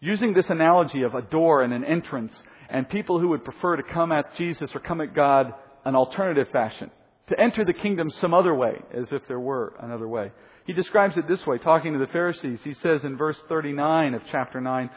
[0.00, 2.32] Using this analogy of a door and an entrance
[2.68, 5.52] and people who would prefer to come at Jesus or come at God
[5.84, 6.90] an alternative fashion.
[7.28, 10.32] To enter the kingdom some other way, as if there were another way.
[10.66, 12.58] He describes it this way, talking to the Pharisees.
[12.62, 14.90] He says in verse 39 of chapter 9,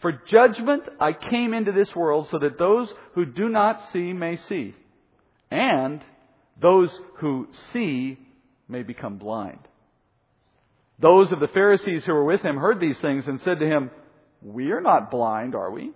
[0.00, 4.38] For judgment I came into this world so that those who do not see may
[4.48, 4.74] see,
[5.50, 6.00] and
[6.60, 8.18] those who see
[8.68, 9.60] may become blind.
[11.00, 13.90] Those of the Pharisees who were with him heard these things and said to him,
[14.42, 15.92] We are not blind, are we?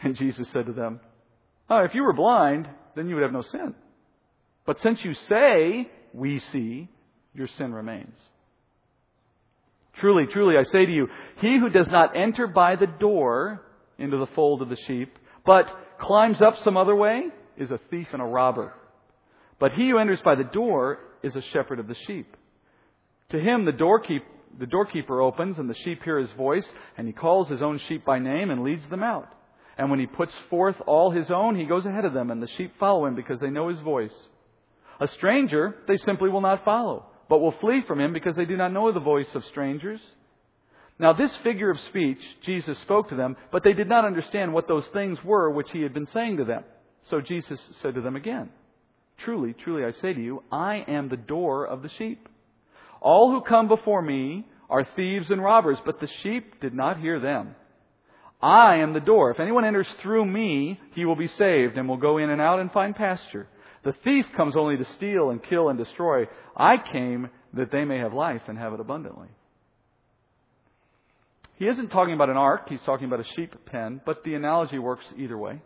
[0.00, 1.00] And Jesus said to them,
[1.68, 3.74] oh, If you were blind, then you would have no sin.
[4.64, 6.88] But since you say, We see,
[7.34, 8.14] your sin remains.
[10.00, 11.08] Truly, truly, I say to you,
[11.40, 13.62] he who does not enter by the door
[13.98, 15.66] into the fold of the sheep, but
[16.00, 17.26] climbs up some other way,
[17.56, 18.72] is a thief and a robber.
[19.62, 22.36] But he who enters by the door is a shepherd of the sheep.
[23.28, 24.24] To him the doorkeep,
[24.58, 26.66] the doorkeeper opens, and the sheep hear his voice,
[26.98, 29.28] and he calls his own sheep by name and leads them out.
[29.78, 32.48] And when he puts forth all his own, he goes ahead of them, and the
[32.56, 34.10] sheep follow him because they know his voice.
[34.98, 38.56] A stranger they simply will not follow, but will flee from him because they do
[38.56, 40.00] not know the voice of strangers.
[40.98, 44.66] Now, this figure of speech Jesus spoke to them, but they did not understand what
[44.66, 46.64] those things were which he had been saying to them.
[47.10, 48.50] So Jesus said to them again,
[49.24, 52.28] Truly, truly, I say to you, I am the door of the sheep.
[53.00, 57.20] All who come before me are thieves and robbers, but the sheep did not hear
[57.20, 57.54] them.
[58.40, 59.30] I am the door.
[59.30, 62.58] If anyone enters through me, he will be saved and will go in and out
[62.58, 63.46] and find pasture.
[63.84, 66.24] The thief comes only to steal and kill and destroy.
[66.56, 69.28] I came that they may have life and have it abundantly.
[71.56, 74.78] He isn't talking about an ark, he's talking about a sheep pen, but the analogy
[74.78, 75.62] works either way.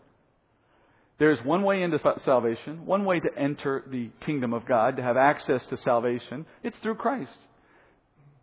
[1.19, 5.17] There's one way into salvation, one way to enter the kingdom of God, to have
[5.17, 6.45] access to salvation.
[6.63, 7.31] It's through Christ.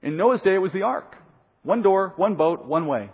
[0.02, 1.16] In Noah's day, it was the ark.
[1.62, 3.10] One door, one boat, one way.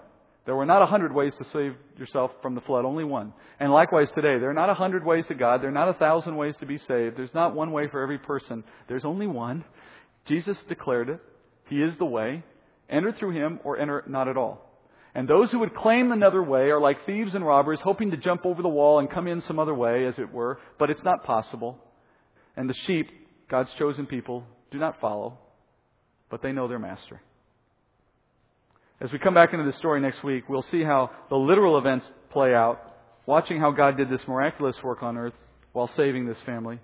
[0.45, 3.33] There were not a hundred ways to save yourself from the flood, only one.
[3.59, 5.61] And likewise today, there are not a hundred ways to God.
[5.61, 7.17] There are not a thousand ways to be saved.
[7.17, 8.63] There's not one way for every person.
[8.87, 9.65] There's only one.
[10.25, 11.19] Jesus declared it.
[11.67, 12.43] He is the way.
[12.89, 14.68] Enter through Him or enter not at all.
[15.19, 18.45] And those who would claim another way are like thieves and robbers, hoping to jump
[18.45, 21.25] over the wall and come in some other way, as it were, but it's not
[21.25, 21.77] possible.
[22.55, 23.09] And the sheep,
[23.51, 25.37] God's chosen people, do not follow,
[26.29, 27.21] but they know their master.
[29.01, 32.05] As we come back into the story next week, we'll see how the literal events
[32.31, 32.79] play out,
[33.25, 35.35] watching how God did this miraculous work on earth
[35.73, 36.79] while saving this family.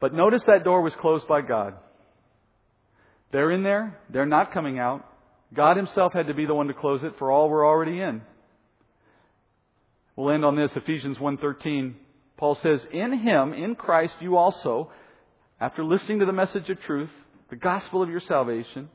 [0.00, 1.74] But notice that door was closed by God.
[3.30, 5.06] They're in there, they're not coming out.
[5.54, 8.22] God Himself had to be the one to close it, for all were already in.
[10.16, 11.94] We'll end on this, Ephesians 1.13.
[12.36, 14.90] Paul says, In Him, in Christ, you also,
[15.60, 17.10] after listening to the message of truth,
[17.50, 18.88] the gospel of your salvation,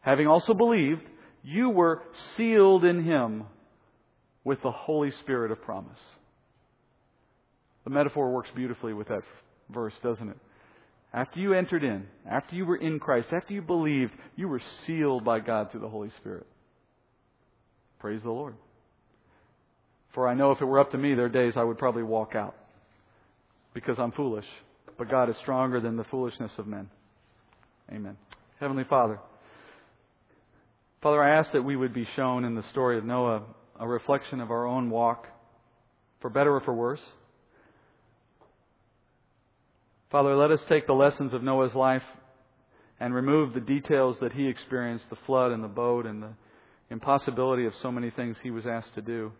[0.00, 1.02] having also believed,
[1.42, 2.02] you were
[2.36, 3.44] sealed in Him
[4.44, 5.98] with the Holy Spirit of promise.
[7.84, 9.22] The metaphor works beautifully with that
[9.70, 10.36] verse, doesn't it?
[11.12, 15.24] After you entered in, after you were in Christ, after you believed, you were sealed
[15.24, 16.46] by God through the Holy Spirit.
[17.98, 18.54] Praise the Lord.
[20.14, 22.02] For I know if it were up to me, there are days I would probably
[22.02, 22.54] walk out
[23.72, 24.46] because I'm foolish.
[24.98, 26.90] But God is stronger than the foolishness of men.
[27.90, 28.16] Amen.
[28.60, 29.18] Heavenly Father,
[31.00, 33.42] Father, I ask that we would be shown in the story of Noah
[33.78, 35.26] a reflection of our own walk,
[36.20, 37.00] for better or for worse.
[40.10, 42.02] Father, let us take the lessons of Noah's life
[42.98, 46.32] and remove the details that he experienced the flood and the boat and the
[46.90, 49.32] impossibility of so many things he was asked to do.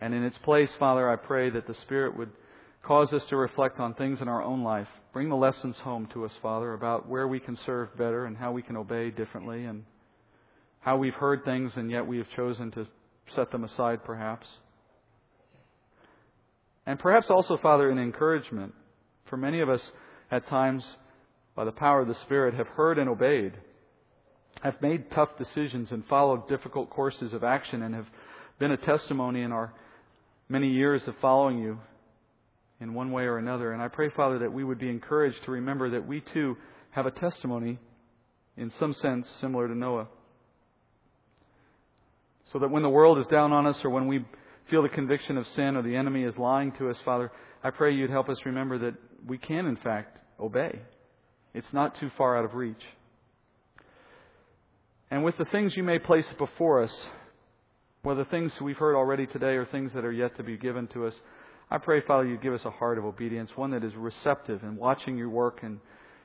[0.00, 2.30] And in its place, Father, I pray that the Spirit would
[2.82, 4.88] cause us to reflect on things in our own life.
[5.12, 8.52] Bring the lessons home to us, Father, about where we can serve better and how
[8.52, 9.84] we can obey differently and
[10.80, 12.86] how we've heard things and yet we have chosen to
[13.36, 14.46] set them aside, perhaps.
[16.86, 18.72] And perhaps also, Father, an encouragement.
[19.28, 19.80] For many of us,
[20.30, 20.84] at times,
[21.54, 23.52] by the power of the Spirit, have heard and obeyed,
[24.62, 28.06] have made tough decisions and followed difficult courses of action, and have
[28.58, 29.72] been a testimony in our
[30.48, 31.78] many years of following you
[32.80, 33.72] in one way or another.
[33.72, 36.56] And I pray, Father, that we would be encouraged to remember that we too
[36.90, 37.78] have a testimony
[38.56, 40.08] in some sense similar to Noah.
[42.52, 44.24] So that when the world is down on us or when we
[44.70, 47.30] feel the conviction of sin or the enemy is lying to us, Father,
[47.62, 48.94] I pray you'd help us remember that
[49.26, 50.80] we can, in fact, obey.
[51.54, 52.82] It's not too far out of reach.
[55.10, 56.92] And with the things you may place before us,
[58.02, 61.06] whether things we've heard already today or things that are yet to be given to
[61.06, 61.14] us,
[61.70, 64.76] I pray, Father, you give us a heart of obedience, one that is receptive and
[64.76, 65.80] watching your work and,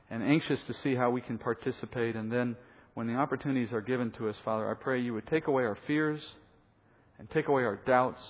[0.10, 2.16] and anxious to see how we can participate.
[2.16, 2.56] And then
[2.94, 5.78] when the opportunities are given to us, Father, I pray you would take away our
[5.88, 6.22] fears
[7.20, 8.22] and take away our doubts.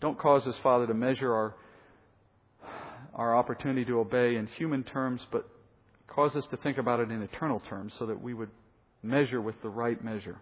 [0.00, 1.54] Don't cause us, Father, to measure our,
[3.14, 5.48] our opportunity to obey in human terms, but
[6.06, 8.50] cause us to think about it in eternal terms so that we would
[9.02, 10.38] measure with the right measure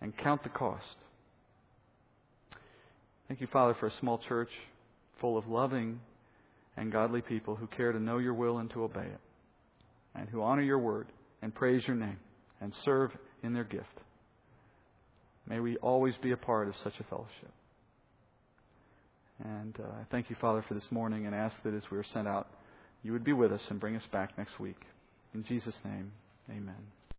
[0.00, 0.84] and count the cost.
[3.26, 4.50] Thank you, Father, for a small church
[5.20, 6.00] full of loving
[6.76, 9.20] and godly people who care to know your will and to obey it,
[10.14, 11.08] and who honor your word
[11.42, 12.18] and praise your name
[12.60, 13.10] and serve
[13.42, 13.86] in their gift.
[15.48, 17.52] May we always be a part of such a fellowship.
[19.44, 22.04] And uh, I thank you, Father, for this morning and ask that as we are
[22.12, 22.48] sent out,
[23.02, 24.80] you would be with us and bring us back next week.
[25.34, 26.10] In Jesus' name,
[26.50, 26.97] amen.